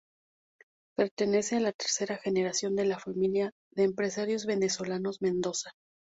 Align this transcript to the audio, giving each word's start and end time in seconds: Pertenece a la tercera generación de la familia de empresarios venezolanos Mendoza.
Pertenece 0.97 1.57
a 1.57 1.59
la 1.59 1.73
tercera 1.73 2.17
generación 2.17 2.75
de 2.75 2.85
la 2.85 2.97
familia 2.97 3.51
de 3.75 3.83
empresarios 3.83 4.47
venezolanos 4.47 5.21
Mendoza. 5.21 5.73